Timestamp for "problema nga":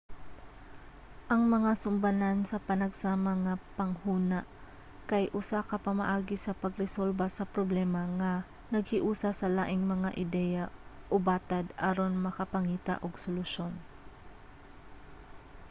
7.55-8.33